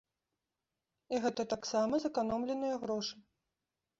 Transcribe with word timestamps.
І 1.15 1.19
гэта 1.25 1.41
таксама 1.53 1.93
зэканомленыя 2.05 2.75
грошы. 2.87 3.15